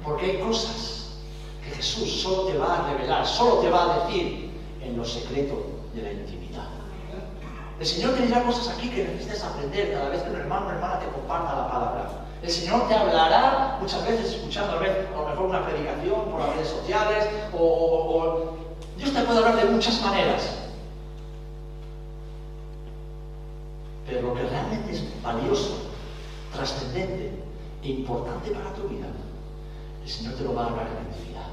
[0.03, 1.15] Porque hay cosas
[1.63, 5.55] que Jesús solo te va a revelar, solo te va a decir en lo secreto
[5.95, 6.67] de la intimidad.
[7.79, 10.71] El Señor te dirá cosas aquí que necesitas aprender cada vez que un hermano o
[10.71, 12.09] hermana te comparta la palabra.
[12.41, 16.67] El Señor te hablará muchas veces escuchando a, lo mejor una predicación por las redes
[16.67, 18.62] sociales o, o, o
[19.03, 20.59] Dios te puede hablar de muchas maneras.
[24.07, 25.91] Pero lo que realmente es valioso,
[26.53, 27.31] trascendente
[27.83, 29.07] e importante para tu vida,
[30.03, 31.47] el Señor te lo va a hablar en intimidad.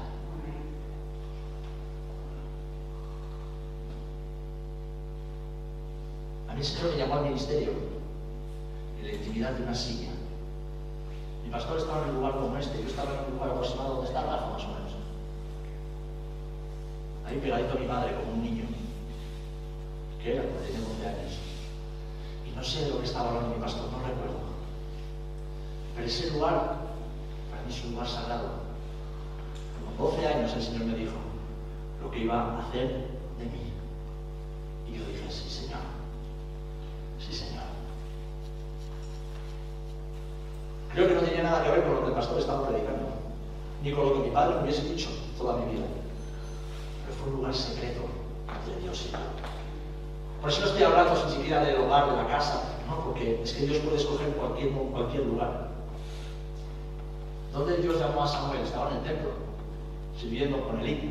[6.47, 7.71] A mí el Señor me llamó al ministerio
[8.99, 10.11] en la intimidad de una silla.
[11.43, 14.07] Mi pastor estaba en un lugar como este, yo estaba en un lugar aproximado donde
[14.07, 14.80] está Rafa, más o menos.
[17.27, 18.65] Ahí pegadito a mi madre como un niño,
[20.21, 21.33] que era cuando tenía 12 años.
[22.47, 24.39] Y no sé de lo que estaba hablando mi pastor, no recuerdo.
[25.95, 26.77] Pero ese lugar,
[27.49, 28.49] para mí es un lugar sagrado.
[29.97, 31.17] Con 12 años el Señor me dijo
[32.01, 33.71] lo que iba a hacer de mí.
[34.87, 35.79] Y yo dije, sí, Señor.
[37.19, 37.63] Sí, Señor.
[40.93, 43.09] Creo que no tenía nada que ver con lo que el pastor estaba predicando,
[43.81, 45.85] ni con lo que mi padre me hubiese dicho toda mi vida.
[47.19, 48.01] Fue un lugar secreto
[48.47, 50.41] entre Dios y.
[50.41, 53.53] Por eso no estoy hablando sin siquiera del hogar, de la casa, no, porque es
[53.53, 55.69] que Dios puede escoger cualquier, cualquier lugar.
[57.53, 58.61] ¿Dónde Dios llamó a Samuel?
[58.61, 59.29] Estaba en el templo,
[60.19, 61.07] sirviendo con el hijo.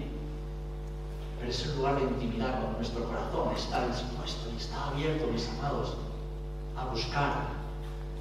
[1.39, 5.49] Pero es un lugar de intimidad cuando nuestro corazón está dispuesto y está abierto, mis
[5.49, 5.97] amados,
[6.77, 7.49] a buscar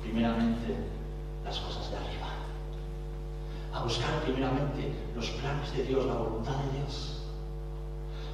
[0.01, 0.75] primeramente
[1.43, 2.27] las cosas de arriba.
[3.73, 7.18] A buscar primeramente los planes de Dios, la voluntad de Dios.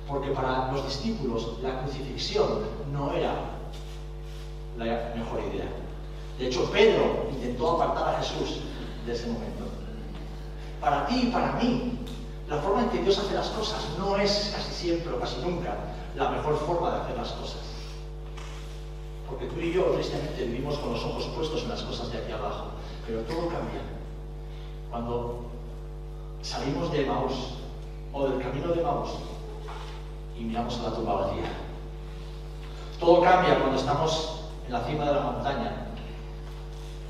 [0.08, 2.60] Porque para los discípulos la crucifixión
[2.92, 3.34] no era
[4.78, 5.68] la mejor idea.
[6.38, 8.60] De hecho, Pedro intentó apartar a Jesús
[9.06, 9.66] de ese momento.
[10.82, 12.00] Para ti y para mí,
[12.50, 15.76] la forma en que Dios hace las cosas no es casi siempre o casi nunca
[16.16, 17.62] la mejor forma de hacer las cosas.
[19.28, 22.32] Porque tú y yo, tristemente, vivimos con los ojos puestos en las cosas de aquí
[22.32, 22.66] abajo.
[23.08, 23.82] Pero todo cambia.
[24.92, 25.46] Cuando
[26.44, 27.34] salimos de Maús,
[28.14, 29.10] o del camino de Maús
[30.38, 31.52] y miramos a la tumba vacía.
[33.00, 35.88] Todo cambia cuando estamos en la cima de la montaña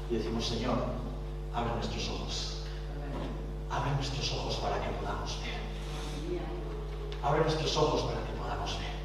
[0.10, 0.78] y decimos, Señor,
[1.54, 2.64] abre nuestros ojos.
[3.72, 6.40] Abre nuestros ojos para que podamos ver.
[7.24, 8.96] Abre nuestros ojos para que podamos ver.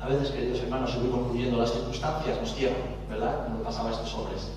[0.00, 3.44] A veces, queridos hermanos, voy concluyendo, las circunstancias nos cierran, ¿verdad?
[3.44, 4.48] Como pasaba a estos hombres.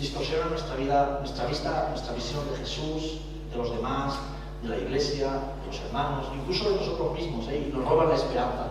[0.00, 3.20] Distorsionan nuestra vida, nuestra vista, nuestra visión de Jesús,
[3.50, 4.14] de los demás,
[4.62, 7.68] de la iglesia, de los hermanos, incluso de nosotros mismos, ¿eh?
[7.68, 8.66] y nos roban la esperanza.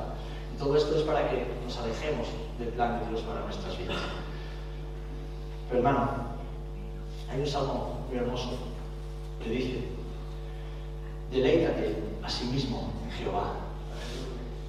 [0.54, 2.28] Y todo esto es para que nos alejemos
[2.60, 3.98] del plan de Dios para nuestras vidas.
[5.70, 6.10] Pero hermano,
[7.32, 8.50] hay un salmo muy hermoso
[9.42, 9.84] que dice,
[11.32, 13.54] deleítate a sí mismo en Jehová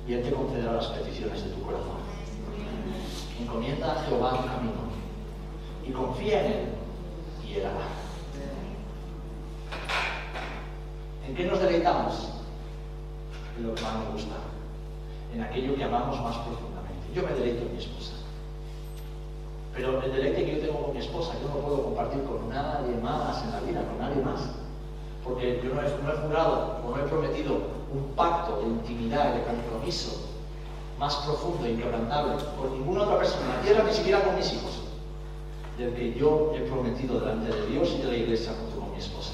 [0.06, 2.04] y Él te concederá las peticiones de tu corazón.
[3.40, 4.93] Encomienda a Jehová tu camino
[5.86, 6.68] y confía en Él
[7.46, 7.86] y Él hará.
[11.26, 12.28] ¿En qué nos deleitamos?
[13.56, 14.34] En lo que más me gusta,
[15.34, 17.06] en aquello que amamos más profundamente.
[17.14, 18.12] Yo me deleito en mi esposa.
[19.74, 22.96] Pero el deleite que yo tengo con mi esposa, yo no puedo compartir con nadie
[23.02, 24.40] más en la vida, con nadie más.
[25.24, 27.54] Porque yo no he, no he jurado o no he prometido
[27.92, 30.28] un pacto de intimidad y de compromiso
[30.98, 34.52] más profundo e inquebrantable con ninguna otra persona en la tierra, ni siquiera con mis
[34.52, 34.83] hijos,
[35.78, 38.98] del que yo he prometido delante de Dios y de la iglesia junto con mi
[38.98, 39.32] esposa.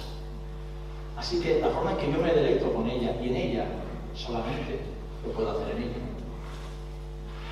[1.17, 3.67] Así que la forma en que yo me deleito con ella y en ella,
[4.15, 4.81] solamente
[5.27, 5.97] lo puedo hacer en ella.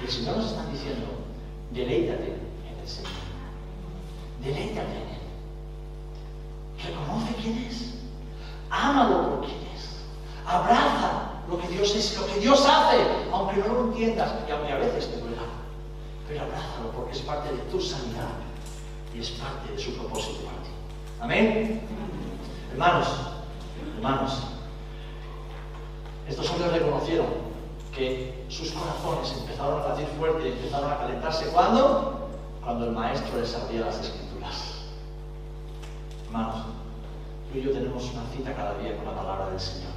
[0.00, 1.06] Y el Señor nos está diciendo,
[1.72, 3.10] deleítate en el Señor.
[4.42, 5.18] Deleítate en Él.
[6.82, 7.94] Reconoce quién es.
[8.70, 9.98] Ámalo por quién es.
[10.46, 12.96] Abraza lo que Dios es, lo que Dios hace,
[13.32, 15.42] aunque no lo entiendas, y aunque a veces te duela.
[16.26, 18.47] Pero abrázalo porque es parte de tu sanidad
[19.18, 20.70] y es parte de su propósito para ti.
[21.20, 21.80] Amén.
[22.72, 23.08] Hermanos,
[23.96, 24.42] hermanos,
[26.28, 27.26] estos hombres reconocieron
[27.92, 31.46] que sus corazones empezaron a latir fuerte, empezaron a calentarse.
[31.48, 32.28] ¿Cuándo?
[32.62, 34.84] Cuando el maestro les abría las escrituras.
[36.26, 36.66] Hermanos,
[37.50, 39.90] tú y yo tenemos una cita cada día con la palabra del Señor.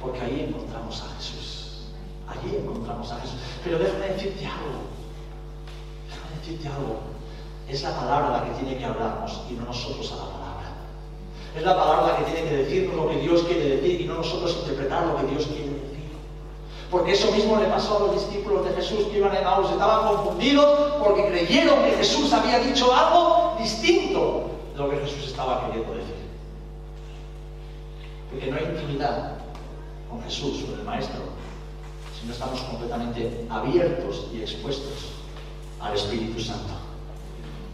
[0.00, 1.82] Porque ahí encontramos a Jesús.
[2.26, 3.38] Allí encontramos a Jesús.
[3.62, 4.88] Pero déjame decirte algo.
[6.08, 7.19] Déjame decirte algo.
[7.70, 10.50] Es la palabra la que tiene que hablarnos y no nosotros a la palabra.
[11.56, 14.14] Es la palabra la que tiene que decirnos lo que Dios quiere decir y no
[14.14, 15.90] nosotros interpretar lo que Dios quiere decir.
[16.90, 19.70] Porque eso mismo le pasó a los discípulos de Jesús que iban a Emmaus.
[19.70, 25.66] Estaban confundidos porque creyeron que Jesús había dicho algo distinto de lo que Jesús estaba
[25.66, 26.16] queriendo decir.
[28.30, 29.38] Porque no hay intimidad
[30.10, 31.20] con Jesús, con el Maestro,
[32.18, 35.12] si no estamos completamente abiertos y expuestos
[35.80, 36.79] al Espíritu Santo,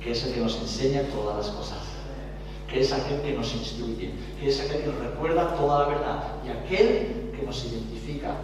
[0.07, 1.79] que es el que nos enseña todas las cosas,
[2.71, 6.25] que es aquel que nos instruye, que es aquel que nos recuerda toda la verdad
[6.47, 8.37] y aquel que nos identifica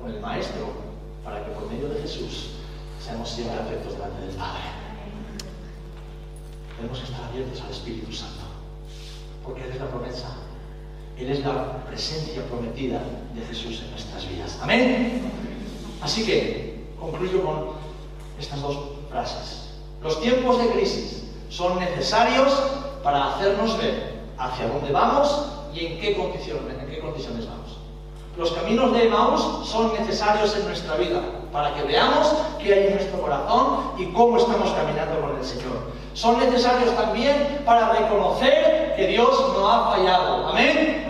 [0.00, 0.72] con el Maestro
[1.22, 2.52] para que por medio de Jesús
[2.98, 4.62] seamos siempre afectos delante del Padre.
[6.78, 8.40] Tenemos que estar abiertos al Espíritu Santo,
[9.44, 10.34] porque Él es la promesa
[11.18, 13.02] él es la presencia prometida
[13.34, 14.58] de Jesús en nuestras vidas.
[14.62, 15.20] Amén.
[16.00, 17.64] Así que concluyo con
[18.38, 18.78] estas dos
[19.10, 19.69] frases.
[20.02, 22.52] Los tiempos de crisis son necesarios
[23.02, 27.78] para hacernos ver hacia dónde vamos y en qué condiciones, en qué condiciones vamos.
[28.36, 31.20] Los caminos de Emmaus son necesarios en nuestra vida
[31.52, 35.90] para que veamos qué hay en nuestro corazón y cómo estamos caminando con el Señor.
[36.14, 40.48] Son necesarios también para reconocer que Dios no ha fallado.
[40.48, 41.06] Amén.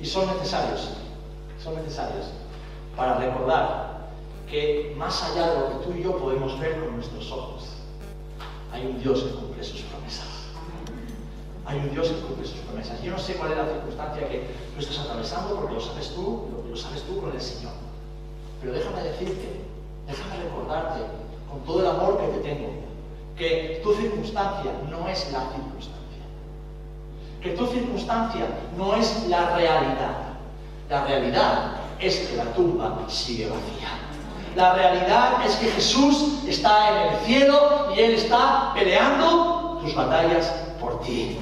[0.00, 0.90] Y son necesarios,
[1.62, 2.26] son necesarios
[2.96, 3.95] para recordar
[4.48, 7.64] que más allá de lo que tú y yo podemos ver con nuestros ojos,
[8.72, 10.26] hay un Dios que cumple sus promesas.
[11.64, 13.02] Hay un Dios que cumple sus promesas.
[13.02, 16.48] Yo no sé cuál es la circunstancia que tú estás atravesando, porque lo sabes tú,
[16.68, 17.72] lo sabes tú con el Señor.
[18.60, 19.60] Pero déjame decirte,
[20.06, 21.00] déjame recordarte,
[21.50, 22.70] con todo el amor que te tengo,
[23.36, 25.96] que tu circunstancia no es la circunstancia.
[27.42, 30.16] Que tu circunstancia no es la realidad.
[30.88, 34.05] La realidad es que la tumba sigue vacía.
[34.56, 40.46] La realidad es que Jesús está en el cielo y Él está peleando tus batallas
[40.80, 41.38] por ti.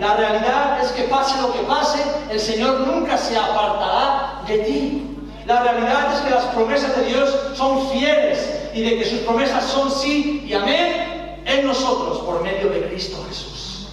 [0.00, 5.16] La realidad es que pase lo que pase, el Señor nunca se apartará de ti.
[5.46, 9.62] La realidad es que las promesas de Dios son fieles y de que sus promesas
[9.62, 13.90] son sí y amén en nosotros por medio de Cristo Jesús.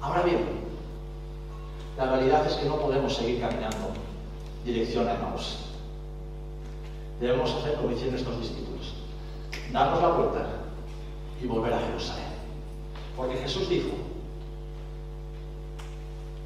[0.00, 0.44] Ahora bien,
[1.98, 3.88] la realidad es que no podemos seguir caminando
[4.64, 5.73] dirección a Emmaus.
[7.20, 8.94] Debemos hacer como hicieron estos discípulos,
[9.72, 10.46] darnos la vuelta
[11.42, 12.24] y volver a Jerusalén.
[13.16, 13.90] Porque Jesús dijo,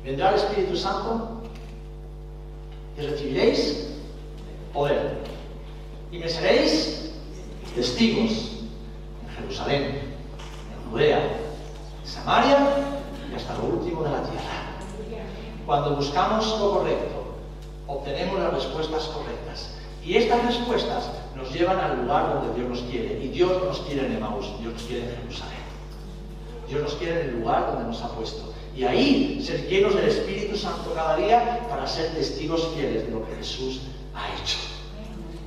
[0.05, 1.43] vendrá el Espíritu Santo
[2.99, 3.89] y recibiréis
[4.73, 5.19] poder.
[6.13, 7.13] Y me seréis
[7.75, 8.63] testigos
[9.23, 12.59] en Jerusalén, en Judea, en Samaria
[13.31, 14.69] y hasta lo último de la tierra.
[15.67, 17.35] Cuando buscamos lo correcto,
[17.87, 19.78] obtenemos las respuestas correctas.
[20.05, 23.23] Y estas respuestas nos llevan al lugar donde Dios nos quiere.
[23.23, 25.59] Y Dios nos quiere en Emaús, Dios nos quiere en Jerusalén.
[26.69, 28.53] Dios nos quiere en el lugar donde nos ha puesto.
[28.77, 33.27] Y ahí ser llenos del Espíritu Santo cada día para ser testigos fieles de lo
[33.27, 33.81] que Jesús
[34.15, 34.59] ha hecho.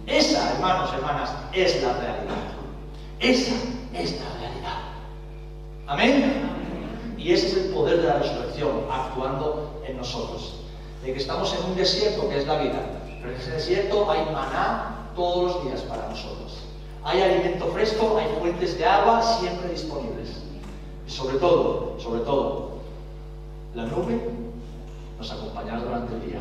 [0.08, 2.36] Esa, hermanos, hermanas, es la realidad.
[3.20, 3.56] Esa
[3.94, 4.80] es la realidad.
[5.88, 6.52] Amén.
[7.18, 10.56] Y ese es el poder de la resurrección actuando en nosotros.
[11.06, 12.82] De que estamos en un desierto que es la vida,
[13.22, 16.64] pero en ese desierto hay maná todos los días para nosotros.
[17.04, 20.42] Hay alimento fresco, hay fuentes de agua siempre disponibles.
[21.08, 22.72] Y sobre todo, sobre todo,
[23.76, 24.20] la nube
[25.18, 26.40] nos acompañará durante el día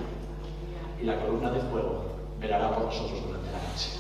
[1.00, 2.04] y la columna de fuego
[2.40, 3.90] velará por nosotros durante la noche.